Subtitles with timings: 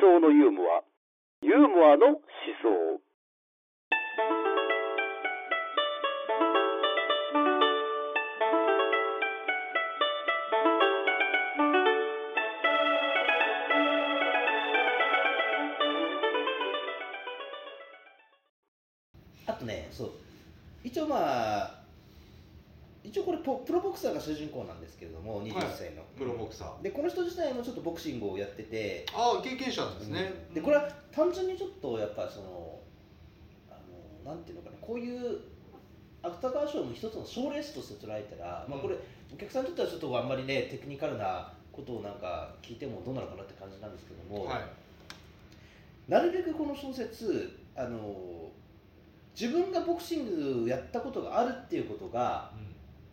[0.00, 0.82] 想のユーモア。
[1.42, 2.16] ユーモアの思
[2.62, 3.00] 想。
[19.46, 20.10] あとねそう。
[20.84, 21.77] 一応まあ
[23.08, 26.82] 一応これポプロボクサーが主人公なんですけれども20歳の、プロボクサー。
[26.82, 29.06] でこの人自体もちょっとボクシングをやってて。
[29.14, 32.78] ああ経験者なんですね、でこれは単純にちょっとやっぱその
[33.70, 33.80] あ
[34.26, 35.40] のなんていうのかなこういう
[36.22, 38.96] 芥川賞の一つの賞レースとして捉えたら、まあ、これ
[39.32, 44.60] お客さんにとってはちょっとあんまりねテクニカルなことをなんか聞いてもどうなのかなって感じなんですけども、はい。
[46.10, 48.50] なるべくこの小説あの
[49.38, 52.50] 自分がボクシングやったことがあるっていうことが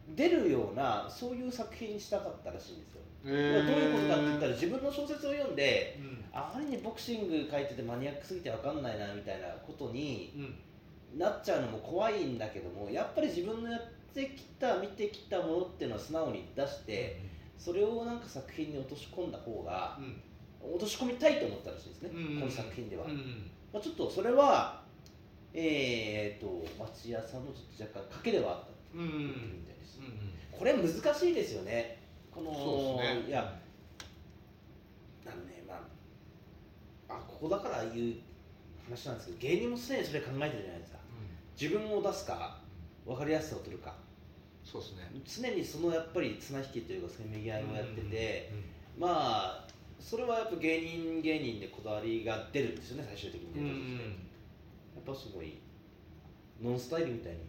[0.10, 3.02] 出るようなそういう作品にしたかったらしいんですよ。
[3.28, 6.26] えどういうことかって言ったら自分の小説を読んでうん。
[6.32, 10.34] あまりにボクシング書いててマニアックすぎて分かんないなみたいなことに
[11.14, 11.20] うん。
[11.20, 13.82] なっちゃうのも怖いんだけどもやっぱり自分のやっ
[14.14, 17.22] てきた見てきたものっていうのは素直に出して
[17.58, 20.22] それをなんか作品に落とし込んだ方がうん。
[20.74, 22.40] 落とし込みたいと思ったらしいですね、うん。
[22.40, 23.52] この作品では、うんうん。
[23.72, 24.86] まあ、ちょっとそれは
[25.58, 29.02] えー、と町屋さんのちょっと若干賭けではあったうん。
[29.02, 29.66] うん
[30.58, 31.98] これ難しいですよね。
[32.32, 33.28] このそうですね。
[33.28, 33.60] いや
[35.26, 35.76] あのねま
[37.10, 38.14] ああここだから言う
[38.86, 41.00] 話なんですけど芸人もすでにそれ考えてるじゃないですか。
[41.60, 42.58] 自分を出すか
[43.06, 43.94] 分かりやすさを取るか。
[44.64, 45.12] そうですね。
[45.26, 48.52] 常にそのやっぱり綱引きというかせめぎ合いをやってて、
[48.98, 49.68] まあ
[50.00, 53.60] それはやっぱ芸人芸人でこだわりが出るんですよね最終的に。
[53.60, 53.98] うんうん。
[54.96, 55.58] やっぱすごい
[56.62, 57.40] ノンスタイルみたいに、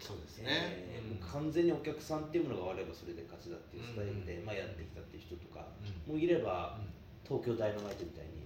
[0.00, 0.46] そうですね。
[0.48, 4.46] えーもう完全にお客さんっていうものがあればそれで勝ちだっていうスタイルで、うん。
[4.46, 5.62] まあ、やってきたっていう人とか
[6.06, 6.14] うん。
[6.14, 6.78] もいれば、
[7.22, 8.42] 東京ダイナマイトみたいに、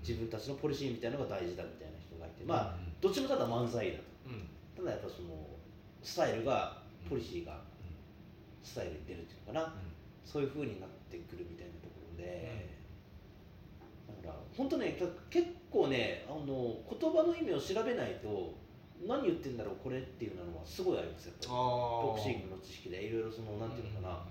[0.00, 4.04] 自分たちのポリシーみたいなのが大事だみたいな人がいてまあうんどっちもただ漫才だと。
[4.26, 4.46] うん。
[4.76, 5.34] ただやっぱその
[6.02, 7.58] スタイルがポリシーが
[8.62, 9.74] スタイルに出るっていうのかな、
[10.24, 12.70] そういう風になってくるみたいなところで、
[14.22, 18.54] だから本当ねか結構ねあの言葉の意味を調べないと
[19.06, 21.48] 何言ってんだろうこれっていうのはすごいありますやっぱり。
[21.48, 24.24] ボボクシングの知識でいろいろそのなんていうのかな、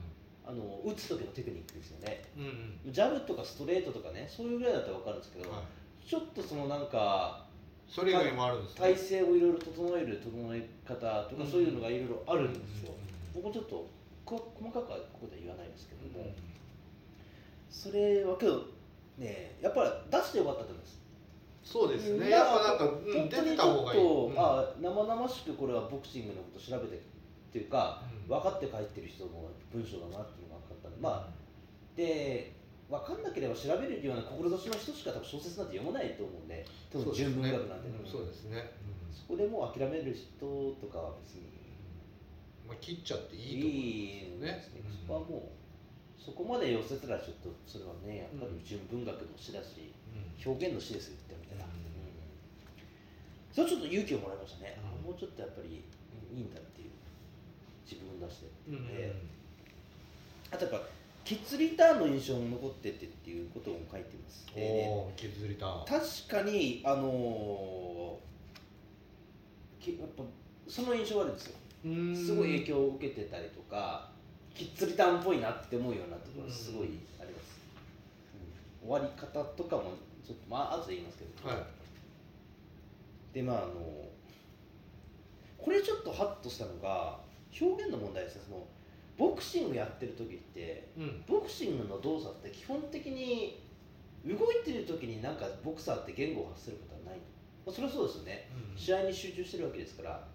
[0.45, 2.23] あの打つ時のテクニックですよね。
[2.37, 2.93] うんうん。
[2.93, 6.09] ジャブとかストレートとかねそういうぐらいだったら分かるんですけど、はい。
[6.09, 7.45] ちょっとそのなんか
[7.87, 8.81] それ以外もあるんですね。
[8.81, 10.95] 体勢をいろいろ整える整え方
[11.29, 13.03] とかうんそういうのがいろいろあるんですよ、うん
[13.33, 13.89] 僕もちょっと
[14.23, 16.33] こ細かくはここでは言わないですけども、うん
[17.73, 18.63] それはけど
[19.17, 21.01] ねやっぱり出してよかったと思います
[21.63, 22.25] そうですね。
[22.25, 22.29] うん。
[22.29, 24.35] やっぱなんか、うん、本出てた方がいい、と、うん。
[24.37, 26.99] あ生々しくこれはボクシングのこと調べてっ
[27.51, 28.27] ていうか、うん。
[28.27, 31.43] 分かって書いてる人の文章だなっていうのが分かったんでまあ
[31.95, 32.53] で
[32.89, 38.71] 分かんなければ調べるような志の人しか多分小説なんて読まないと思うんで多分純文学なんてねうんそうですね、
[39.11, 40.45] そこでもう諦める人
[40.79, 41.47] とかは別に。
[41.47, 41.53] うん
[42.67, 44.81] まあ、切っちゃっていいと思いいんですね。
[44.87, 51.19] うんそこはもうそこまで寄せたらちょっとそれはねやっぱり純文学の詩だし、う、表現の詩ですよ。
[51.19, 51.32] って
[53.53, 55.11] それはちょっと勇気をもらいましたね、うん。
[55.11, 55.85] もうちょっとやっぱり
[56.33, 56.89] いいんだっていう
[57.85, 59.13] 自分を出して、うんうんえ
[60.51, 60.81] あとやっぱ
[61.25, 64.85] キッズリターンの印象も残っててっていうことを書いてますでね。
[64.87, 70.23] おお削りた確かにあのーきやっぱ
[70.67, 71.55] その印象はあるんですよ。
[72.15, 74.09] すごい影響を受けてたりとか
[74.53, 77.59] キッズリターンっぽいなって思うようなところすごいあります、
[78.83, 78.89] うん。
[78.89, 79.83] 終わり方とかも
[80.25, 81.82] ちょっとまあ後で言いますけど、はい
[83.33, 83.73] でまああの
[85.57, 87.19] これちょっとハッとしたのが
[87.59, 88.41] 表現の問題ですね。
[88.47, 88.67] その
[89.17, 91.23] ボクシングやってる時ってうん。
[91.27, 93.63] ボクシングの動作って基本的に
[94.25, 97.19] 動いてる時になんかボクサーって言語を発することはない
[97.65, 98.49] まあそれはそうですよね。
[98.75, 100.33] 試合に集中してるわけですから。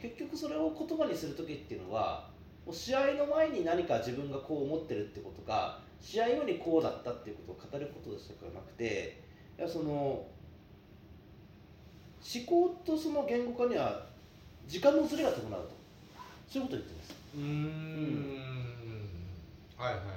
[0.00, 2.28] 結局それを言葉にする時っていうのは
[2.66, 9.22] もう試合の前に何か自分がこう思ってるってことか試合後にこうだったっていうことを語ることでしかなくて
[9.58, 10.26] いやその
[12.34, 14.06] 思考とその言語化には
[14.66, 15.76] 時間のずれが伴うと。
[16.48, 17.14] そういうことを言ってます。
[17.36, 18.46] うーん。
[19.76, 20.16] はいはいはいはい、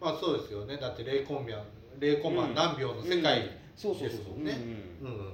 [0.00, 0.76] まあそうですよね。
[0.76, 1.52] だって0コンビ
[1.98, 4.58] 0コンマ何秒の世界そうそうそうそう、ですもんね。
[5.02, 5.06] うん。
[5.06, 5.18] うん。
[5.18, 5.32] うん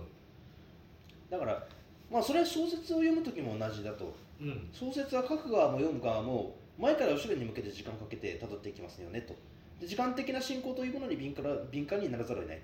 [1.28, 1.66] だから
[2.10, 4.14] まあそれは小説を読む時も同じだと。
[4.40, 4.68] うん。
[4.72, 9.34] 小説は書く側も読む側も前から後ろに向けて時間をかけて辿っていきますよねと。
[9.80, 12.60] で時間的な進行というものに敏感敏感にならざるを得ない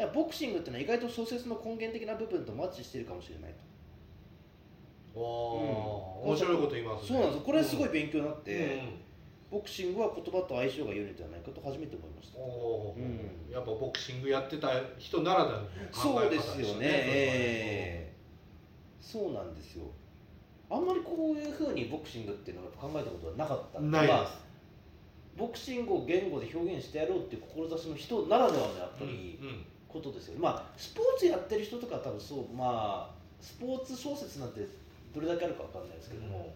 [0.00, 5.20] だからボクシングっていうのは意外と小説の根源的な部分とマッチしているかもしれないと。
[5.20, 6.30] おーうん。
[6.30, 7.08] 面白いこと言いますね。
[7.08, 7.36] そうなんです。
[7.36, 8.80] よこれすごい勉強になって、
[9.52, 9.58] うん。
[9.58, 12.38] ボクシングは言葉と相性が良いのではないかと初めて思いました。
[12.40, 13.52] うん。
[13.52, 18.14] やっぱボクシングやってた人ならではの考え方そうですよね、ええ
[19.02, 19.84] そうなんですよ。
[20.70, 24.12] あんまりこういうふうにボクシングっていうのを考えたことはなかったないです。
[24.14, 24.50] まあ
[25.36, 34.66] ボクシングを言語で表現してやろうっていう志の人ならではのやっぱりうんうんことですよね、まあスポーツやってる人とかは多分そうまあスポーツ小説なんて
[35.14, 36.54] どれだけあるかわかんないですけども、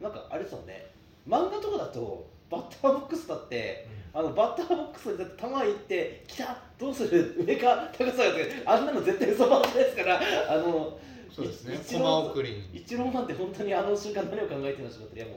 [0.00, 0.86] なんかあれですもんね。
[1.28, 7.44] 漫画とかだとバッターボックスだってあのバッターボックスにだって球行って「来たどうする？
[7.44, 10.98] 上か高さが」ってあんなの絶対嘘ばっかですからあの
[11.34, 11.74] そうですね。
[11.74, 12.70] 一駒送りに。
[12.72, 15.36] 一郎なんて本当にあの瞬間何を考えてるのかっていやもう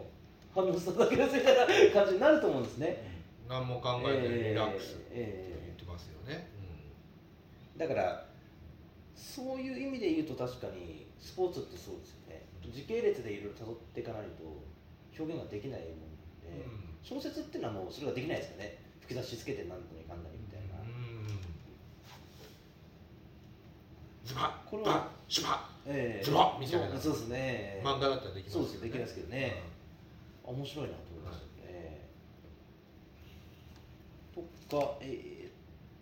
[0.53, 3.19] 反応しただけですみたいな感じになると思うんですね。
[3.50, 5.59] 何も考えてリラックスってええ。
[5.65, 6.47] 言ってますよね、
[7.79, 8.25] だから
[9.15, 12.43] そういう意味で言うと確かにスポーツってそうですよね。
[12.71, 14.43] 時系列でいろいろ辿っていかないと
[15.17, 16.93] 表現ができないもんで、うん。
[17.01, 18.77] 小説っていうのはもうそれができないですよね。
[18.99, 21.27] 吹き出しつけて何とにかんだりみたいな、うん。
[24.25, 26.23] ズバこれはシュバええ。
[26.23, 26.99] ズバッみたいな。
[26.99, 27.81] そうですね。
[27.83, 29.63] ッ漫画だったらできますそうですできないですけどね、
[30.43, 32.07] 面白いなと思いましたね、
[34.35, 34.41] と
[34.79, 35.49] かえ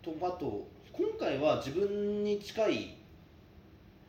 [0.02, 0.66] ー、とあと
[0.98, 2.96] 今回は自分に近い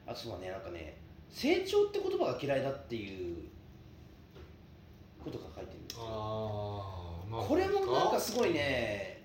[0.07, 0.97] あそうだねなんかね
[1.29, 3.37] 成長って言葉が嫌いだっていう
[5.23, 6.03] ことが書いてるんですよ。
[6.03, 9.21] これもなんかすごいね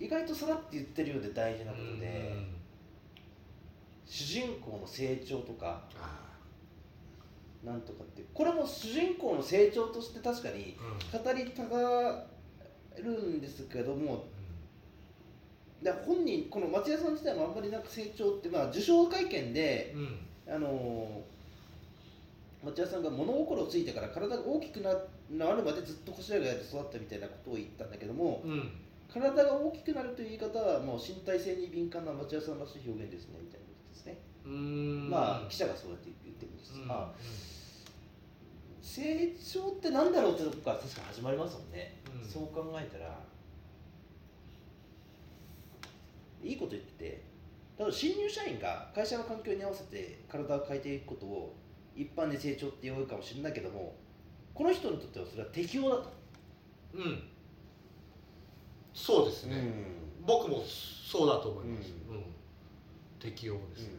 [0.00, 2.60] 意外とさらって言ってるようで大事なことで、うん
[4.10, 6.26] 主人公の成長とかあ
[7.64, 10.76] なんとかってこれも主人公の成長として確かに
[11.12, 12.26] 語りたが
[12.98, 14.24] るんですけども
[15.82, 20.54] で本人この町屋さん自体もあんまりなんか成長ってまあ受賞会見でうん。
[20.54, 21.40] あのー
[22.62, 24.92] 町屋さんが物心ついてから体が大きくな
[25.30, 28.50] なるまでずっとこしらえがやって育ったみたいなことを言ったんだけどもうん。
[28.50, 28.70] うん
[29.12, 34.18] 体が大きくなるという言い方はもう身体性に敏感な町屋さんらしい表現ですねみたいなことですね、
[35.10, 36.88] まあ記者がそうやって言ってるんです、うん。
[36.88, 37.10] あ
[38.80, 42.28] 成長ってなんだろうってとこから確か始まりますもんね、うん。
[42.28, 43.18] そう考えたら
[46.42, 47.04] いいこと言ってて
[47.78, 51.56] 例えば新入社員が会社の環境に合わせて体を変えていくことを
[51.96, 53.96] 一般で成長って言うかもしれないけども
[54.54, 56.12] この人にとってはそれは適応だと、
[56.94, 57.22] うん。
[58.92, 59.72] そうですね、
[60.26, 62.24] 僕もそうだと思います、ううん。
[63.18, 63.94] 適応ですね、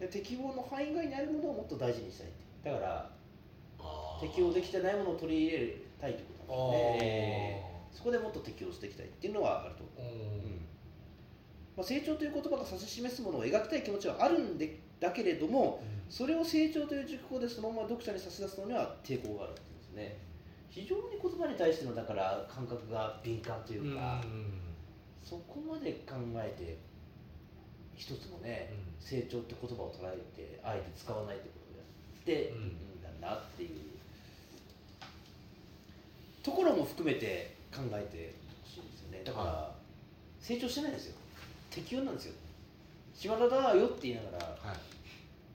[0.00, 2.70] で適応の範囲外にあるものをもっと大事にしたいって。
[2.70, 3.10] だから
[4.20, 10.57] 適応できてないものを取り入れたいってことなんですね、あそこでもっと適応していきたいっていうのはあると思う、ーうん
[11.78, 15.80] まあ、成長という言葉が指し示すものを描きたい気持ちはあるんでだけれども
[16.10, 20.18] それを成長という熟語でそのまま読者に差し出すのには抵抗があるんですね。
[20.70, 24.20] 非常に言葉に対してのだから感覚が敏感というか、
[25.22, 26.78] そこまで考えて
[27.94, 31.60] 一つのね、成長って言葉を捉えてあえて使わないってこ
[32.26, 33.70] とをやっていいんだなっていう
[36.42, 38.34] ところも含めて考えて
[38.64, 39.22] ほしいんですよね。
[39.24, 39.72] だから、は
[40.40, 41.14] 成長してないんですよ
[41.78, 42.32] 適応なんですよ。
[43.14, 44.76] 島田だよって言いながらはい。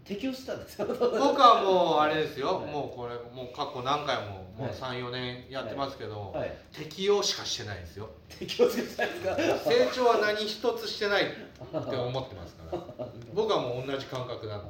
[0.05, 0.87] 適応してたんですよ。
[0.87, 0.99] 僕
[1.41, 2.71] はもうあれですよ、はい。
[2.71, 4.71] もうこれもう過去何回ももうはい。
[4.73, 6.51] 34年やってますけど、はい。
[6.73, 8.09] 適応しかしてないんですよ。
[8.27, 9.69] 適応してたんですか？
[9.71, 12.79] 成長は何一つしてないって思ってますから。
[13.33, 14.69] 僕はもう同じ感覚なんで、は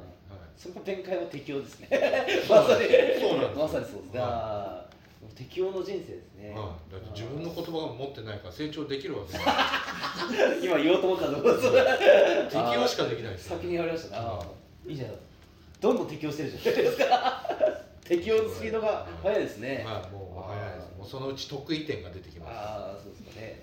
[0.56, 1.88] その展開は適応ですね。
[2.48, 2.84] まさに
[3.20, 3.58] そうなんです。
[3.58, 3.84] まさに。
[3.86, 4.12] そうです。
[4.14, 4.20] ね、
[5.34, 6.92] 適応の人生ですね、はい。
[6.92, 9.44] だって自分の言葉が持ってないから成長できるわけない
[10.62, 11.70] 今言おうと思ったところです
[12.50, 14.20] 適応しかできないですよ先に言われました。
[14.20, 15.10] ね、あはーいいじゃん。
[15.80, 17.50] どんどん適応してるじゃないですか。
[18.04, 20.12] 適応のスピードが速いですね、はい。
[20.12, 20.98] もう早いです。
[20.98, 22.50] もうそのうち得意点が出てきます。
[22.52, 23.60] ああそうですかね。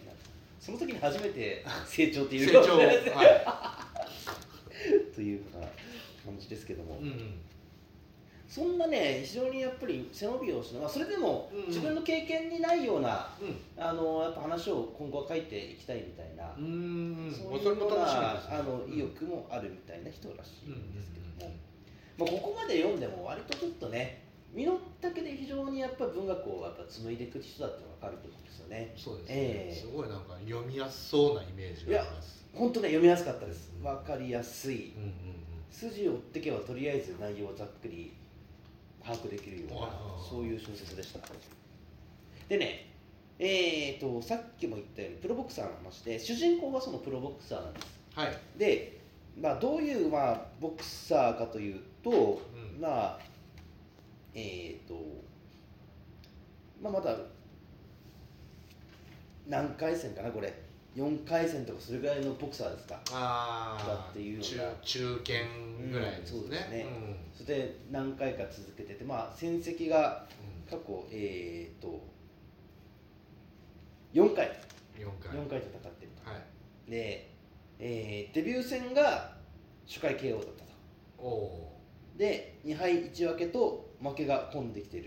[0.60, 3.88] その時に初めて 成長っていう成長かは
[5.16, 5.68] というような
[6.26, 7.34] 感じですけども、い、うん
[8.52, 11.68] そんなね非常にやっぱり背伸びをしながらそれでもうん。
[11.68, 13.56] 自分の経験にないような、うん。
[13.82, 17.34] あのやっぱ話を今後は書いていきたいみたいな、うんうん。
[17.34, 18.58] そういうそれもような楽しみですね。
[18.60, 21.56] あの意欲もあるみたいな人らしいんですけども、
[22.20, 28.94] まあ、ここまで読んでも割とちょっとね身の丈で非常にやっぱ文学をやっぱ紡いでいく人だって分かると思うんですよね。
[28.98, 29.80] そうですね、ええ。
[29.80, 32.44] すごいなんか読みやすそうなイメージがあります。
[32.54, 33.72] 本当ね読みやすかったです。
[33.78, 33.84] うん。
[33.84, 34.92] 分かりやすい。
[34.98, 35.42] うんうん
[35.72, 38.12] 筋を追ってけばとりあえず内容をざっくり
[39.04, 41.20] 把握できるようなそういう小説でした。
[42.48, 42.88] でね
[43.40, 48.00] えー、とさっきも言ったようにプロボクサーの話で主人公はそのプロボクサーなんです。
[48.18, 49.00] うんはい、で、
[49.40, 52.82] まあ、どういう、まあ、ボクサーかというと、うん。
[52.82, 53.20] まあ
[54.34, 54.96] えー、と
[56.82, 57.16] まあ、まだ
[59.48, 60.54] 何回戦かなこれ
[60.96, 63.00] 4回戦とかそれぐらいのボクサーですか？
[63.12, 65.34] ああだっていう中中堅
[65.92, 66.86] ぐらいですね、うんそうですね。
[66.86, 67.46] うん。
[67.46, 70.26] それで何回か続けててまあ戦績が
[70.70, 72.02] 過去えー、と
[74.14, 74.48] 4回。
[74.98, 75.38] 4回。
[75.40, 76.42] 4回戦ってるはい。
[76.86, 77.30] とで、
[77.80, 79.36] えーデビュー戦が
[79.88, 80.72] 初回 KO だったと。
[81.18, 81.72] おお
[82.18, 85.04] で2敗1分けと負けが込んできてる。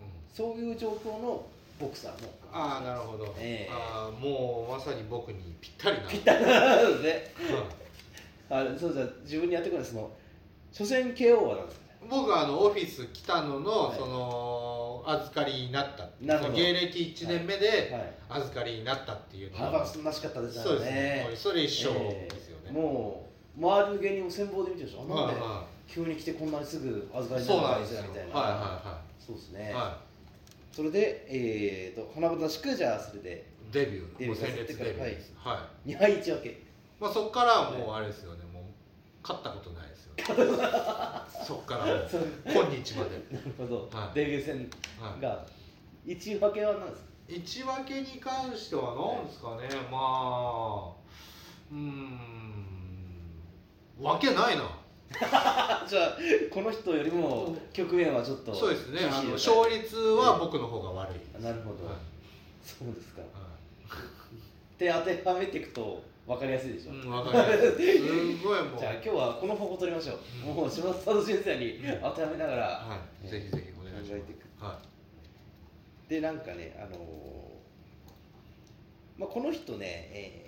[0.00, 0.10] ー、うん。
[0.28, 1.46] そういう状況の
[1.78, 3.72] ボクサーのああなるほど、ええ。
[3.72, 6.08] ああもうまさに僕にぴったりな。
[6.08, 7.54] ぴったりなんですね。
[8.50, 10.10] はいあそうじゃ自分にやってくるその
[10.72, 12.08] 初戦 KO はなんですかね。
[12.08, 13.98] 僕はあのオフィス来たのの、はい。
[13.98, 16.08] その預かりになった。
[16.20, 16.54] なるほど。
[16.54, 17.90] 芸歴1年目で
[18.28, 18.42] はい。
[18.42, 21.30] 預かりになったっていうの花は、がらしかったですそうですね。
[21.34, 25.04] それ一緒ですよね、えーもう周りの芸人を先方で見てるでしょ。
[25.04, 28.02] なんでは急に来てこんなにすぐ預かいはいりにそうなんですよ。
[28.02, 29.98] みたいなはいはそうですね、いはい、は
[30.78, 35.32] それでえー、と花々しくじゃあそれでい、デビューデビューもう鮮烈デビューです。
[35.36, 36.62] はい、2敗1分け。
[37.00, 38.44] まあ、そこからはもうあれですよね。
[38.44, 38.62] もう
[39.24, 40.24] 勝ったことないですよね。
[41.44, 41.84] そこから
[42.46, 44.14] 今日まで、なるほど、はい。
[44.14, 44.70] デビュー戦
[45.00, 45.20] はい。
[45.20, 45.44] が
[46.06, 47.08] 1分けは何ですか？
[47.28, 50.90] 内訳に関しては何ですかね、まあ
[51.72, 53.42] うーん。
[54.00, 54.62] わけないな。
[54.62, 54.78] あ
[55.88, 56.18] じゃあ
[56.50, 61.96] この人よりも局面はちょっとそうですねあの勝率は僕の方が悪いです、なるほど、はい。
[62.62, 63.22] そうですか。
[63.22, 64.78] はい。
[64.78, 68.78] で当てはめていくと分かりやすいでしょ、うん、わかりますすごいもう。
[68.78, 70.18] じゃあ今日はこの方法取りましょう、
[70.50, 70.54] うん。
[70.54, 74.64] もう島田佐先生に当てはめながらはい、ぜひぜひお願いします。
[74.64, 74.78] は
[76.08, 77.38] でなんかねあのー
[79.18, 80.47] まあ、この人ねえー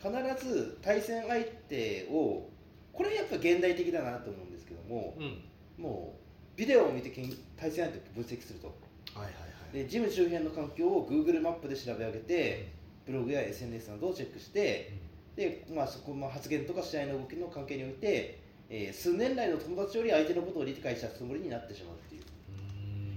[0.00, 2.48] 必ず対戦相手を
[2.92, 7.10] これやっぱ現代的だなと思うんですけどもい、うん、もうビデオを見て
[7.56, 8.66] 対戦相手を分析すると。
[9.14, 9.38] はいはいは
[9.72, 9.74] い。
[9.74, 12.68] でジム周辺の環境を Google マップで調べ上げて
[13.06, 14.92] ブログや SNS などをチェックして
[15.36, 22.22] で、まあ、そこの発言とか試合の動きの関係において、えー数年来の友達より相手のことを理解したつもりになってしまうっていう。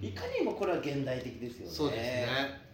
[0.02, 0.08] うん。
[0.08, 1.72] いかにもこれは現代的ですよね。
[1.72, 2.71] そうですね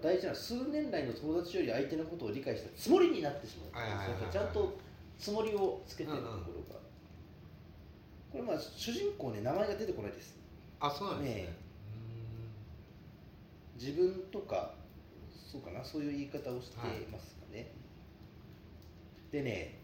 [0.00, 4.78] 大事なのは数年来の友達より相手のことを理解したつもりになってしまう、ちゃんと
[5.18, 6.80] つもりをつけてるところが、
[8.30, 10.36] これまあ主人公ね名前が出てこないです。
[10.80, 11.42] あそうなんですね。
[11.42, 11.48] ね
[13.78, 14.74] 自分とか
[15.34, 16.76] そうかなそういう言い方をして
[17.10, 17.70] ますかね、
[19.30, 19.78] でね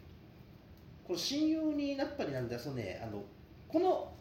[1.06, 3.22] この親友になったりなんだそうねあの
[3.68, 4.14] この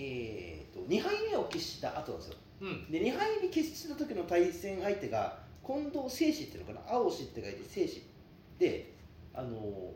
[0.00, 2.68] えー、と2敗目を喫した後なんですようん。
[2.68, 6.92] うんで2敗目喫した時の対戦相手が近藤誠志っていうのかな？
[6.94, 8.02] 青志って書いて誠志
[8.58, 8.92] で
[9.34, 9.94] あのも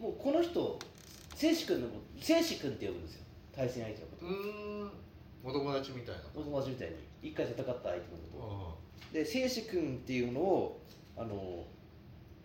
[0.00, 0.78] うこの人
[1.30, 3.22] 誠志君のこと誠志君って呼ぶんですよ。
[3.54, 4.26] 対戦相手のこと。
[4.26, 4.90] うーん。
[5.42, 6.20] お友達みたいな。
[6.34, 6.96] お友達みたいに。
[7.30, 7.94] 一回戦った相手の
[8.32, 8.80] こと。
[9.10, 10.80] あで誠志君っていうのを
[11.16, 11.64] あの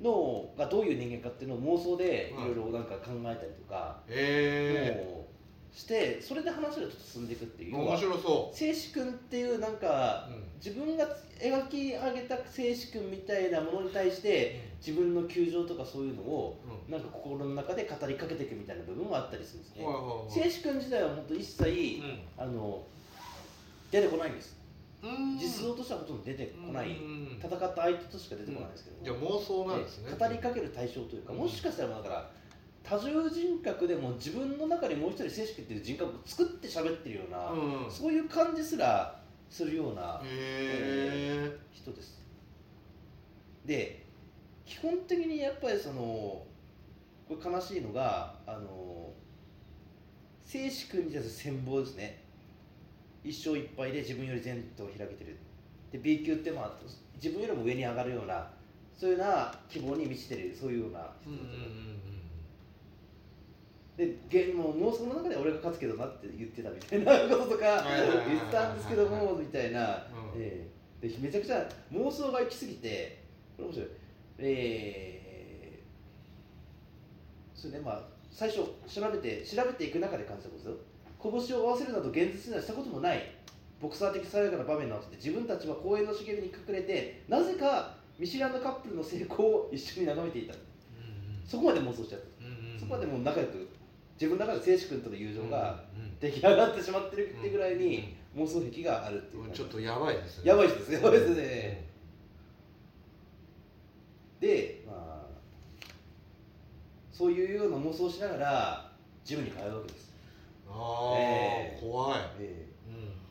[0.01, 2.45] のがどういう人間かっていうのを妄想でい。
[2.45, 4.11] ろいろなんか考えたりとか、う
[5.75, 7.75] してそれで話がちょっと進んでいくっていう。
[7.75, 10.43] え面白そ誠志君っていうなんかう、うん。
[10.55, 11.05] 自分が
[11.37, 16.91] 描き上げた誠志君みたいなものに対して自分の球場とかそういうのをうん。
[16.91, 19.83] なんか心の中で語りかけていくみたいな部分もあったりするんですね。
[19.83, 20.13] はいはいはい。
[20.27, 22.01] 誠志君自体は本当一切、
[22.37, 22.81] あの
[23.91, 24.55] 出てこないんです。
[25.03, 25.37] うん。
[25.37, 30.11] 実像としてはほとんど出てこない、うん戦った相手としか出てこないんですけどじゃあ妄想なんですね。
[30.17, 31.39] 語りかける対象というか、うん。
[31.39, 32.31] もしかしたらだから
[32.87, 37.91] 多重人格でも自分の中にもう一人聖子っていう人格を作って喋ってるような、うん。
[37.91, 42.21] そういう感じすらするようなへえ人です。
[43.65, 44.05] で
[44.65, 46.45] 基本的にやっぱりそのこ
[47.43, 49.11] れ悲しいのがあの
[50.43, 52.23] 聖子君に対する戦望ですね。
[53.23, 55.37] 一勝一敗で自分より前途を開けてる。
[55.91, 56.73] で B 級ってまあ
[57.15, 58.47] 自分よりも上に上がるような
[58.95, 62.04] そういうような希望に満ちてるそういうような人うんうん
[63.97, 67.83] でゲームも妄想の中で俺が勝つけどなって言ってたみたいなこととか
[68.27, 70.41] 言ってたんですけどもみたいな、うん。
[70.41, 70.67] え
[71.01, 71.07] え。
[71.07, 73.23] でめちゃくちゃ妄想が行き過ぎて
[73.55, 73.89] これ面白い。
[74.37, 80.75] えー、それでまあ最初調べて調べていく中で感じたことですよ。
[81.47, 83.31] 拳を合わせるなど現実にはしたこともない
[83.81, 90.53] ボクサー的さやかな場面なので自分たちは公園の茂みに隠れてなぜか見知らぬカップルの成功を一緒に眺めていた。
[91.47, 92.45] そこまで妄想しちゃった。
[92.45, 92.79] うんうんうん。
[92.79, 93.64] そこまでもう仲良く
[94.15, 99.51] 自分の中で誠志君との友情がうん出来上がってしまってるってぐらいに妄想癖があるっていう。
[99.51, 100.49] ちょっとやばいですね。
[100.49, 101.85] やばいですやばいですね。
[104.39, 105.25] でまあ
[107.11, 108.91] そういうような妄想をしながら
[109.23, 110.13] ジムに通うわけです、
[110.69, 111.81] ああ、ええ。
[111.81, 112.19] 怖い。
[112.39, 112.75] ええ。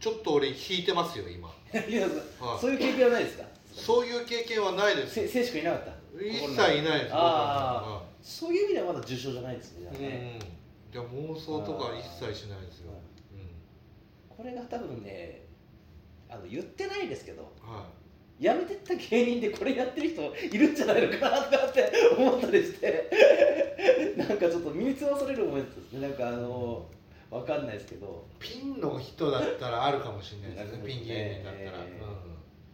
[0.01, 1.49] ちょっと俺引いてますよ今、
[1.89, 2.07] いや
[2.41, 2.61] はい。
[2.61, 3.45] そういう経験はないですか？
[3.73, 5.15] そういう経験はないです。
[5.15, 5.93] せ静粛いなかった？
[6.21, 7.11] 一切いないです。
[7.13, 10.55] あそういう意味ではまだ重症じゃないですねね、うん
[10.95, 12.93] いや妄想とか一切しないですよ、
[14.29, 15.43] これが多分ね
[16.31, 17.85] あの言ってないですけどうんは
[18.41, 23.11] 辞めてった芸人でこれやってる人いるんじゃないのかなとかって思ったりして
[24.17, 26.01] なんかちょっと身につまされる思いですね。
[26.01, 26.89] なんかあの
[27.31, 28.25] わかんないですけど。
[28.41, 32.01] い、ピンの人だったらあるかもしれないですねピン芸人だったら、え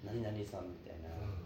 [0.04, 1.24] 何々さんみたいな、うん。
[1.24, 1.40] うん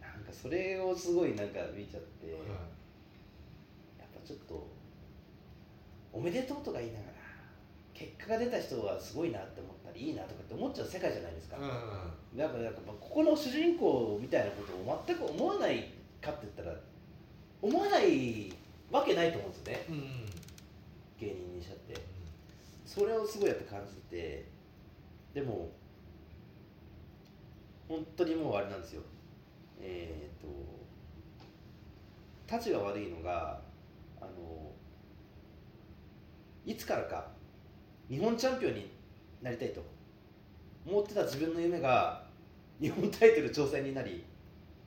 [0.00, 2.38] なんかそれをすごいなんか見ちゃって、
[4.28, 4.68] ちょっと
[6.12, 7.12] おめでとうとか言いながら
[7.94, 11.64] 結果が出た人はすごいなって思ったりいいなとかって思っちゃう世界じゃないですか、うん。
[11.64, 11.70] うん
[12.36, 15.88] だからなんかまあここの主人公みたいなことを全く思わない
[16.20, 16.76] かって言ったら
[17.62, 18.52] 思わない
[18.92, 19.86] わけないと思うんですよね。
[19.88, 19.94] うん。
[19.94, 20.02] うん
[21.18, 21.94] 芸人にしちゃって。
[22.86, 24.44] それをすごいやっぱ感じて。
[25.34, 25.70] でも
[27.88, 29.02] 本当にもうあれなんですよ。
[29.80, 30.46] えっ、と
[32.46, 33.60] たちが悪いのが
[34.20, 34.72] あの
[36.66, 37.28] いつからか
[38.08, 38.90] 日本チャンピオンに
[39.42, 39.82] なりたいと
[40.86, 42.24] 思ってた自分の夢が
[42.80, 44.24] 日本タイトル挑戦になり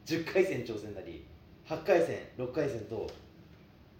[0.05, 1.25] 10回戦挑戦になり
[1.67, 3.09] 8回戦6回戦と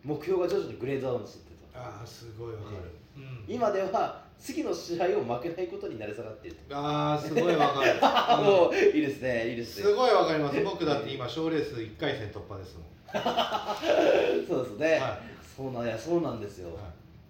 [0.03, 1.79] 目標が徐々にグレードダウンしていってと。
[1.79, 2.77] ああすごいわかる、
[3.17, 3.45] うん。
[3.47, 7.93] 今では次の試合を負けないことになり下がっているとああすごいわかる、
[8.43, 9.83] もういいですねいいですね。
[9.83, 10.60] すごいわかります。
[10.63, 12.86] 僕だって今賞レース1回戦突破ですもん、
[14.48, 15.21] そうですね、は
[15.55, 16.81] そうなんいやそうなんですよ、いはい。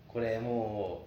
[0.07, 1.05] これも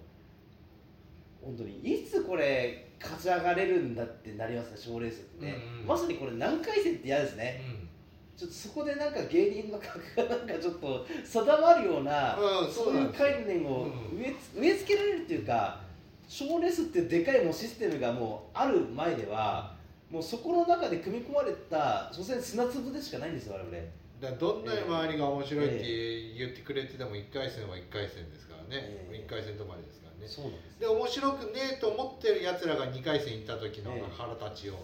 [1.43, 5.87] う本当にいつこれ勝ち上がれるんだってなりますね賞レースってね、うんうん。
[5.87, 7.89] まさにこれ何回戦って嫌ですね、うん。
[8.37, 15.81] ちょっとそこでなんか芸人の格がなんかちょっと定まるような、うんそいうんそう概念をうん植えつ植え付けられるっていうか
[16.29, 19.75] 賞レースってでかいもうシステムがもうある前では
[20.11, 24.39] もうそこの中で組み込まれた所詮砂粒でしかないんですよ我々。
[24.39, 29.27] どんなに周りが面白いって言ってくれてても1回戦は1回戦ですからね、ええ。
[29.27, 30.29] 1回戦止まりですからね。
[30.29, 34.03] そうなんですで面白くねえと思ってるやつらが2回戦行った時のええ。
[34.17, 34.79] 腹立ちを、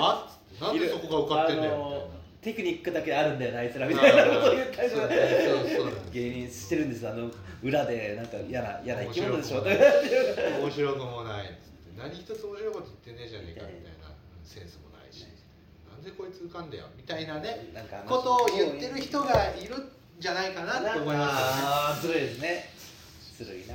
[0.00, 5.08] あっつってなんでそこが受かってんだよみたいなテクニックだけあるんだよなあいつらみたいなことを言ったりとか
[6.12, 7.28] 芸人してるんですあの
[7.60, 11.54] 裏でなんか嫌な嫌な生き物でしょ面白くもないっつっ
[11.90, 15.26] て何一つ面白いこと言ってねえじゃねえかみたいなセンスもないし
[15.90, 17.66] なんでこいつ浮かんだよみたいなね。
[18.06, 21.16] ことを言ってる人がいるんじゃないかなと思い。
[21.16, 22.70] ますああずるいですね。
[23.36, 23.74] ずるいな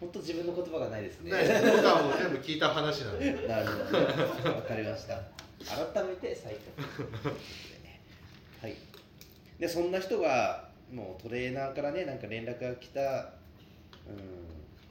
[0.00, 1.32] 本当自分の言葉がないですね。
[1.64, 3.48] 僕はもう全部聞いた話なんで。
[3.48, 4.00] なるほど。
[4.00, 7.30] ねわかりました改めて最高
[8.62, 8.76] はい。
[9.58, 13.00] でそんな人がもうトレーナーからねなんか連絡が来た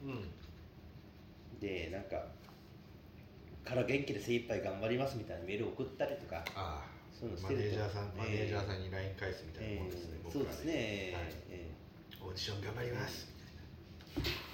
[0.02, 0.10] うん。
[0.10, 1.60] うん。
[1.60, 2.24] でなんか
[3.64, 6.82] から元気で精一杯頑張りますみたいなメールを送ったりとかあ
[7.20, 10.72] そうマネージャーさん、マネージャーさんんに LINE 返すみたいなもんですね、僕らそうですね、
[11.14, 11.34] はい。
[11.50, 11.70] え
[12.22, 13.28] オーディション頑張ります。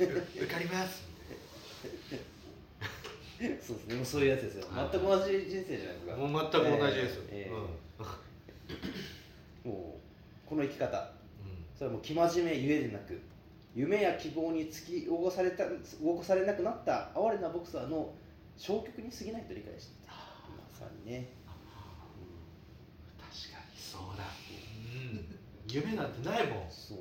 [0.00, 1.04] 受かります。
[2.12, 2.20] え
[3.38, 4.04] そうですね。
[4.04, 4.66] そういうやつですよ。
[4.70, 6.16] はい全く同じ人生じゃないですか。
[6.16, 7.54] もう全く同じです、ええう
[9.68, 9.70] ん。
[9.70, 10.00] も
[10.46, 10.98] うこの生き方。
[10.98, 11.02] う
[11.76, 13.20] それはもう生真面目ゆえでなく
[13.74, 15.64] 夢や希望に突き動かされた
[16.02, 18.14] 動かされなくなった哀れなボクサーの
[18.56, 20.12] 消極に過ぎないと理解していた。
[20.12, 20.18] ま
[20.72, 21.26] さにね、ん、
[23.20, 24.26] 確かにそうだ、う
[25.14, 25.36] ん、
[25.68, 26.98] 夢なんてないもん、そう。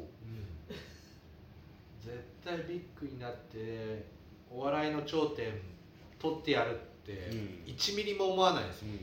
[2.04, 4.04] 絶対ビッグになって
[4.52, 5.54] お笑いの頂点
[6.32, 7.74] 取ってやるってうん。
[7.74, 8.84] 1ミリも思わないです。
[8.84, 8.92] うん。
[8.94, 8.98] よ、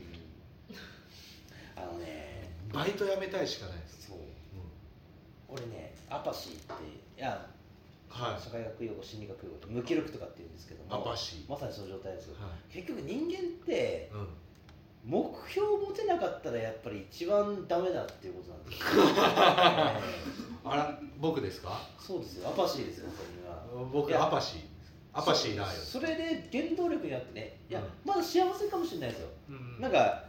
[1.75, 4.17] あのねバイト辞めたいしかないです、そう。
[4.17, 4.23] うん。
[5.57, 6.83] 俺ねアパシーって
[7.19, 7.45] いや
[8.09, 8.41] はい。
[8.41, 11.49] 社会学用語心理学用語って無気力とかって言うんですけどもアパシー。
[11.49, 12.35] まさにその状態ですよ。
[12.39, 14.27] は結局人間ってい、うん。
[15.05, 19.99] 目標を持てなかったらやっぱり一番ダメだっていうことなんですよ、え
[20.65, 21.77] あら僕ですか？
[21.99, 22.47] えそうですよ。
[22.49, 23.85] アパシーですよそれは。
[23.91, 24.61] 僕アパシー
[25.13, 25.69] アパシーだよ。
[25.69, 29.81] そそれで原動力になってねいや、うんまだ幸せかもしれないですよ、うん。
[29.81, 30.23] なんか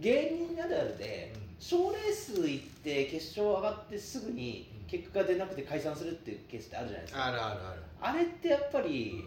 [0.00, 1.42] 芸人あるあるでうん。
[1.60, 4.86] 賞、レース行って決勝上がってすぐにうん。
[4.86, 7.26] 結果が出なくて解散するっていうケースってあるじゃないですか。
[7.26, 7.82] あるあるある。
[8.00, 9.24] あれってやっぱり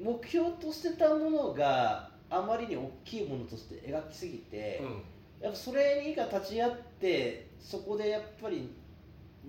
[0.00, 5.02] 目標としてたものがあまりに大きいものとして描きすぎて、うん。
[5.40, 8.70] やっぱそれにが立ち会ってそこでやっぱり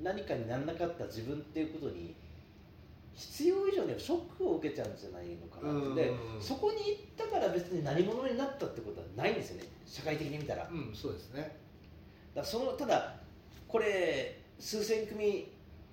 [0.03, 2.15] 何かにならなかった自分っていうことに
[3.15, 9.67] 必要以上にショックを受けちゃうんじゃないのかなって、そこに行ったから別に何者になったってことはないんですよね。
[9.86, 10.67] 社会的に見たら。
[10.69, 11.56] うんそうですね。
[12.36, 13.15] らそのただ
[13.67, 15.47] これ数千組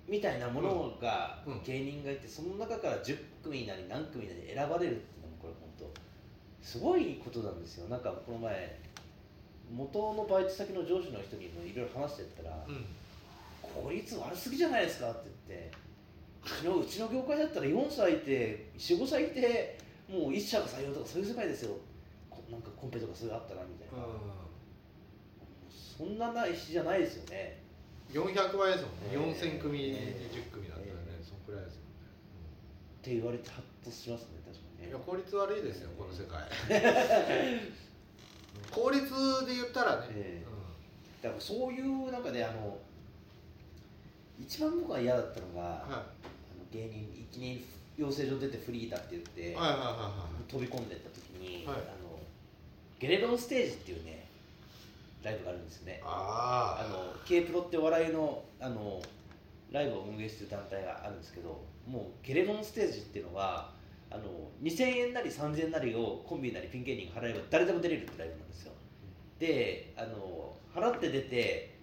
[0.07, 7.87] みたいなものが芸人がいてその中から10組なり何組なり選ばれるっていうのもこれ本当すごいことなんですよ。
[7.87, 8.79] なんかこの前
[9.71, 12.85] 元のバイト先の上司の人にもいろいろ話してったらうん
[13.63, 15.71] 「効率悪すぎじゃないですか」って言って
[16.43, 19.79] うちの業界だったら4歳いて45歳いて
[20.09, 21.77] もう1社が採用とかそういう世界ですよ。
[22.29, 24.05] こなんかコンペとかそういうのあったなみたいな、
[25.71, 27.63] そんなないしじゃないですよね。
[28.11, 29.57] 400倍ですもんね、えー。
[29.57, 31.25] 4000組でえー10組だったらね、えー。
[31.25, 31.87] そんくらいですよね、
[33.01, 34.85] って言われてハッとしますね確かにね。
[34.85, 36.43] うんいや効率悪いですよこの世界。
[38.69, 39.01] 効率
[39.47, 40.43] で言ったらね、え
[41.21, 42.77] だからそういう中であの
[44.39, 46.03] 一番僕が嫌だったのが、うんはあの
[46.73, 50.11] 芸人いきなり養成所出てフリーだって言って、い、はいはいはいは
[50.47, 51.75] 飛び込んでった時に、はい。
[51.75, 52.19] あの
[52.99, 54.25] ゲレロンステージっていうね
[55.23, 55.93] ライブがあるんですよね。
[55.93, 59.01] いああの K プロってお笑いのあの
[59.71, 63.71] ライブを運営してる団体があるんですけどもうゲレロンステージっていうのは
[64.09, 64.23] あの
[64.61, 68.71] 2000円なり3000円なりをコンビなりピン芸人が払えば誰でも出れるってライブなんですよ。
[69.39, 71.73] であの払って出て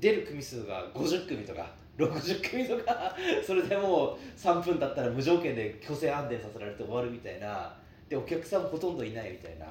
[0.00, 7.74] 出る組数が50組とか60組とかそれでもう3分だったら無条件で強制安定させられて終わるみたいな。
[8.08, 9.66] でお客さんもほとんどいないみたいな。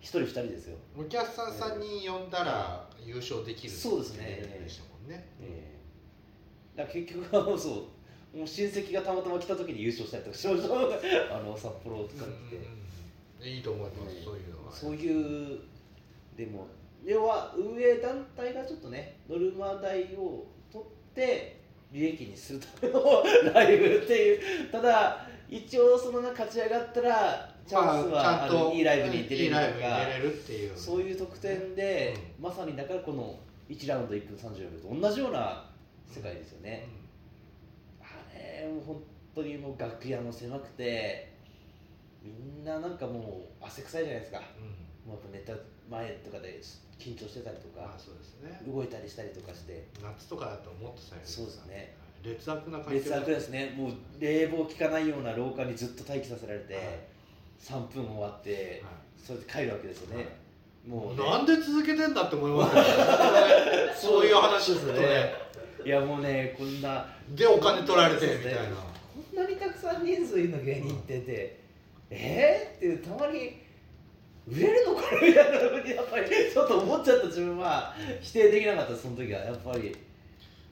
[0.00, 0.76] 1人2人ですよ。
[0.96, 5.64] お客さん3人呼んだら優勝できるそうですねでしたもんね、え
[6.76, 6.78] え。
[6.78, 8.36] だから結局はもうそう。
[8.36, 12.78] もう親戚がたまたま来た時に優勝したりとかしましたあの札幌とかって、うん
[13.40, 14.24] いいと思います、ええ。
[14.24, 15.60] そういうのはそういう
[16.36, 16.66] でも
[17.04, 21.57] 要は運営団体がちょっとねノルマ代を取って
[21.92, 23.22] 利益にするための
[23.52, 24.70] ライブっていう。
[24.70, 30.76] ただ一応そのな勝ち上がったらチャンスは、まあ、ちゃんとあのいいライブに出れるとか出れるっていう。
[30.76, 35.64] そういう特典で、まさにだからこの1ラウンド1分34秒と同じような
[36.06, 36.88] 世界ですよね、
[38.00, 39.02] あれもう本
[39.34, 41.32] 当にもう楽屋も狭くて
[42.22, 42.30] み
[42.62, 44.42] んななんかもう汗臭いじゃないですか。
[44.58, 44.72] うんうん。
[44.72, 46.60] もうやっぱネタ前とかで
[46.98, 47.82] 緊張してたりとか。
[47.82, 49.86] まあそうですね動いたりしたりとかして。
[50.02, 51.94] 夏とかだともっと最悪そうですね。
[52.22, 53.74] 劣悪な環境劣悪ですね。
[53.76, 56.84] もう冷房効かないような廊下にずっと待機させられて、はい。
[57.60, 58.90] 3分終わっては
[59.24, 60.28] それで帰るわけですよね、
[60.86, 61.28] もうね。
[61.28, 62.88] なんで続けてんだって思いますよね。
[63.94, 64.26] そう。
[64.26, 65.32] いう話ですね。
[65.84, 67.06] いやもうねこんな。
[67.34, 68.60] でお金取られてみたいな。
[68.60, 71.60] こんなにたくさん人数いるの芸人ってて、
[72.10, 73.67] えー、っていうたまに
[74.50, 79.94] 売れるのかなみたいなふうにやっぱりちょっと思っちゃった自分は否定できなかったその時はやっぱり。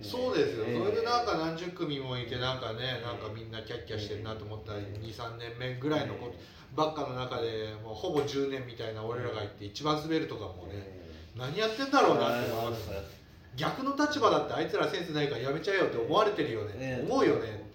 [0.03, 0.79] そうですよ、えー。
[0.79, 6.35] それでなんか何十組もいてなんかねなんかみんなキャッキャしてるなと思ったら23年目ぐらいのこと
[6.75, 12.91] ばっかの中でもうほぼ10年みたいな俺らがいて一番滑るとかもねえ何やってんだろうなってー思います。
[13.57, 16.75] 逆の立場だってあいつらセンスないからやめちゃえよって思われてるよね。
[16.75, 17.66] ね思うよね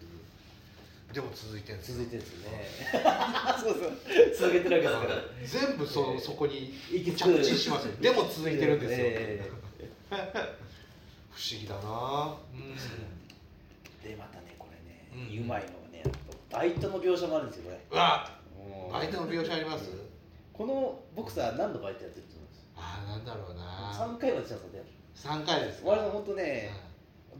[1.13, 1.97] でも続いてるんですよ。
[1.97, 2.65] 続いてるんですよね。
[3.59, 3.91] そうそう。
[4.35, 5.67] 続けてるわけですから。
[5.69, 7.95] 全部そそこに着地しますよ。
[7.99, 9.51] でも続いてるんですよ、え
[11.31, 12.35] 不思議だな。
[12.53, 12.73] うん。
[12.73, 15.43] ーでまたねこれね、うん。
[15.43, 16.03] うまいのがね
[16.49, 17.79] バイトの描写もあるんですよこれ。
[17.91, 18.29] うわ
[18.91, 19.89] バイトの描写あります？
[20.53, 22.65] このボクサー何のバイトやってると思います？
[22.77, 23.91] ああなんだろうな。
[23.93, 24.83] 3回はチャンスだよ
[25.15, 26.71] 3回です我々本当ね、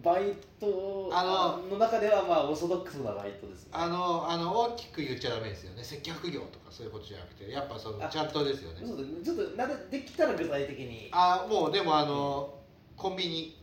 [0.04, 3.70] バイトあのの中ではまあオーソドックスなバイトですね。
[3.72, 5.84] あのあの大きく言っちゃダメですよね。
[5.84, 7.52] 接客業とかそういうことじゃなくて。
[7.52, 8.80] やっぱそのあちゃんとですよね。
[8.86, 11.10] そうだちょっとなでできたら具体的に？
[11.12, 12.54] あもうでもあの
[12.98, 13.58] コンビニ。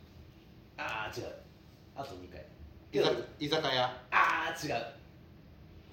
[0.77, 1.27] ああ違う。
[1.97, 2.45] あと2回。
[2.93, 3.85] 居酒居酒屋。
[4.11, 4.87] ああ違う。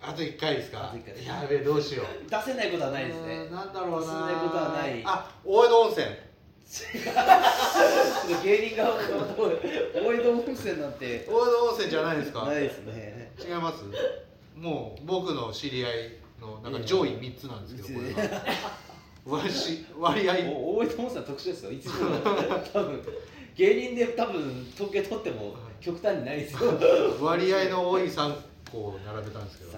[0.01, 0.89] あと1回ですか？
[0.89, 1.27] あと一回です。
[1.27, 2.05] やべえどうしよう。
[2.29, 5.01] 出せないことはないですうねなんだろうな出せないことはない。
[5.05, 6.05] あ大江戸温泉
[8.43, 9.01] 芸人側の
[9.37, 11.25] 大江戸温泉なんて。
[11.29, 12.45] 大江戸温泉じゃないですか？
[12.45, 13.31] ないですね。
[13.39, 13.83] 違います？
[14.57, 15.93] もう僕の知り合い
[16.41, 18.41] のなんか上位3つなんですけどこれは。
[19.25, 20.33] 割し割合。
[20.51, 22.19] お大江戸温泉は特殊ですよ一部の
[22.73, 23.01] 多分。
[23.55, 26.71] 芸人で多分統計取っても極端にないですよ。
[27.21, 28.35] 割合の多い3
[28.71, 29.71] 個を並べたんですけど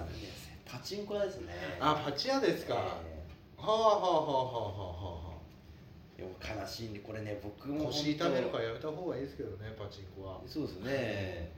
[0.64, 1.54] パチンコ屋ですね。
[1.80, 3.18] あパチ屋ですか、はえ。
[3.58, 5.17] あはあはあはあはあはーでも
[6.24, 10.40] 悲しいんでこれね僕あも腰痛めるからやめた方がいいですけどねパチンコは。
[10.46, 11.50] そうですね。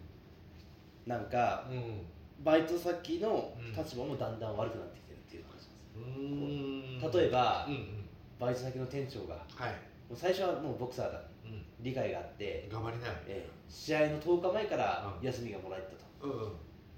[1.07, 2.07] なんかうん。
[2.42, 7.09] バイト先の立場もだんだん悪くなってきてるっていう話なんです。
[7.09, 7.20] うーん。
[7.23, 8.09] 例えばうんうん。
[8.38, 9.70] バイト先の店長がはい、
[10.09, 13.12] もう最初はもうボクサーだうん、理解があって、頑張りなよ。
[13.27, 15.27] えー試合の10日前からうん。
[15.27, 16.53] 休みがもらえたと、うんうん。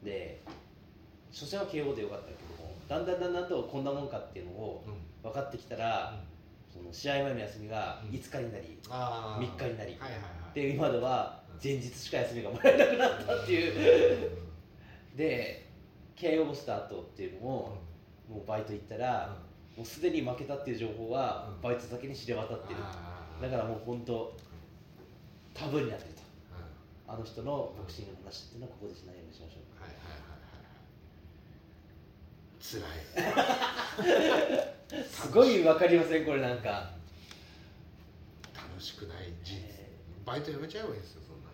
[0.04, 0.42] で
[1.32, 4.94] 初戦は慶応でよかったけどもだんだんだんだんとこんなもんかっていうのをうん。
[5.22, 6.18] 分かってきたら、
[6.72, 8.10] その試合前の休みがうん。
[8.10, 9.56] 5日になり、あー。
[9.56, 9.98] 3日になり。
[10.54, 14.30] で今では前日しか休みがもらえなくなったっていう。
[15.16, 15.68] で
[16.16, 17.78] KO をした後っていうのも、
[18.28, 19.36] もうバイト行ったら、
[19.76, 21.60] もうすでに負けたっていう情報はうん。
[21.60, 22.80] バイト先に知れ渡ってる、
[23.42, 24.34] だからもう本当
[25.52, 26.22] タブーになってると。
[27.08, 27.14] うん。
[27.14, 29.82] あの人のボクシングの話っていうのはここでしないようにしましょう。
[29.82, 30.01] はい
[32.62, 33.36] はい。
[33.36, 35.64] はいすごい。
[35.64, 36.90] わかりませんこれなんか
[38.54, 39.82] 楽しくない人生。
[39.82, 39.90] え
[40.24, 41.48] バイト辞めちゃえばいいんですよそんな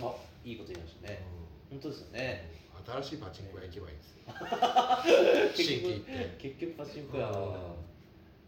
[0.00, 1.24] のもあいいこと言いましたうね
[1.70, 2.48] 本当ですよね。
[2.50, 4.24] うん新しいパチンコ屋行けばいいんですよ。
[5.56, 6.36] 新規行って。
[6.36, 7.40] 結局パチンコ屋は。
[7.40, 7.54] うん。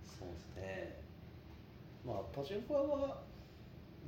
[0.05, 1.01] そうですね。
[2.05, 3.23] まあパチンコ屋は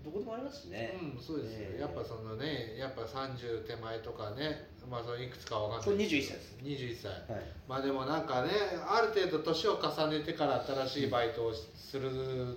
[0.05, 6.23] どこでもありますしね、うん、そうですよ、ええやっぱそのねやっぱ30手前とかねまあそのいくつかわかん21ないけど。
[6.23, 6.57] 歳です。
[6.63, 6.97] 21
[7.29, 7.37] 歳。
[7.37, 7.45] はい。
[7.69, 8.51] まあでもなんかね
[8.87, 12.11] ある程度年を重ねてから新しいバイトをする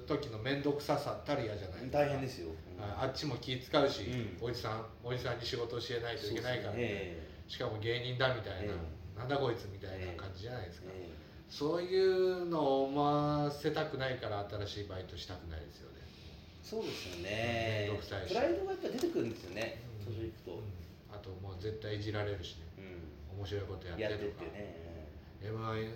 [0.07, 1.97] 時の面倒くささたるやじゃないですか。
[1.99, 3.07] 大変ですよ、はい。
[3.07, 4.47] あっちも気使うし、うん。
[4.47, 6.77] おじさんおじさんに仕事教えないといけないから、ね。
[6.79, 11.09] えしかも芸人だみたいな、えなんだこいつみたいな感じじゃないですか、ええ。
[11.49, 15.99] そういうのを思わせたくないから新しいバイトしたくないですよね。
[16.63, 17.87] そうですよね。
[17.89, 17.95] めん。
[17.95, 18.29] どくさいし。
[18.29, 19.81] プライドがやっぱ出てくるんですよね。
[20.07, 20.13] うん。
[20.15, 20.80] 年いくと、うん
[21.11, 22.65] あともう絶対いじられるしね。
[23.31, 23.39] うん。
[23.39, 24.43] 面白いことやってとか。
[24.43, 24.81] ね。
[25.43, 25.95] m 1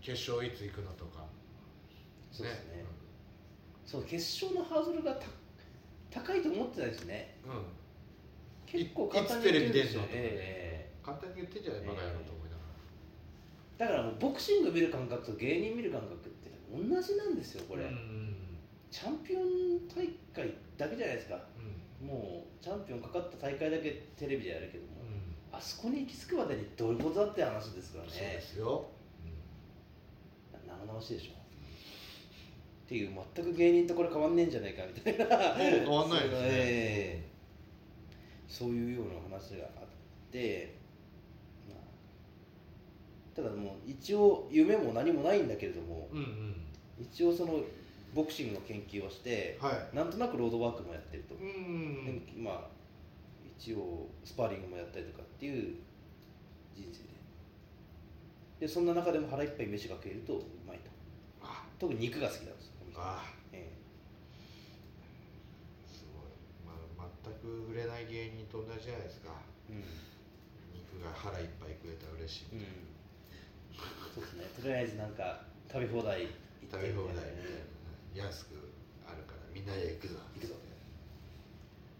[0.00, 1.24] 決勝いつ行くのとか。
[2.32, 2.84] そうですね。
[3.84, 5.26] そう決勝のハードルがた
[6.10, 7.36] 高いと思ってないですね。
[7.44, 7.62] うん、うん、
[8.66, 10.08] 結構い簡単に言ってるんですよね。
[10.12, 12.62] え簡単に言ってんじゃないバカ野郎と思いなが
[13.78, 18.34] えだからボクシング見る感覚と芸人見る感覚って同じなんですよこられ、うん。
[18.90, 21.36] チャンピオン大会だけじゃないですか。
[21.58, 25.56] うんもうチャンピオンかかった大会だけテレビでやるけども、うん。
[25.56, 28.86] あそこに行き着くまでにどういうことだって話ですからそうでねすよ、
[30.66, 31.32] 生々しいでしょ。
[31.32, 35.36] っていう全く芸人とこれ変わんねえんじゃないかみたいな。
[35.54, 36.38] 変わんないですね。
[36.38, 37.26] そうええ
[38.48, 39.86] そういうような話があっ
[40.30, 40.76] て、
[41.68, 46.66] まあ、ただもう一応夢も何もないんだけれどもうん、うんうん。
[47.00, 47.60] 一応その
[48.16, 49.94] ボクシングの研究をしてはい。
[49.94, 51.44] なんとなくロードワークもやってると、うん。
[51.44, 51.46] う
[52.10, 52.60] んでまあ
[53.58, 55.76] 一応スパーリングもやったりとかっていう
[56.74, 58.66] 人生で。
[58.66, 60.90] でそんな中でも腹いっぱい飯が食えるとうまいと。
[61.42, 61.62] あ。
[61.78, 63.68] 特に肉が好きなんですよあえ
[65.84, 66.32] すごい、
[66.64, 66.72] ま
[67.04, 69.28] あ、全く売れない芸人と同じじゃないですか。
[69.68, 69.84] えうん。
[70.72, 72.64] 肉が腹いっぱい食えたら嬉しい、うん。
[74.16, 74.48] そうですね。
[74.56, 77.75] とりあえずなんか食べ放題行って食べ放題みたいなね
[78.16, 78.56] 安く
[79.06, 80.54] あるからみんなで行くぞ行くぞ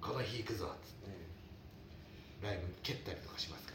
[0.01, 1.11] この日行くぞっつって。
[1.11, 3.73] うライブ蹴ったりとかしますか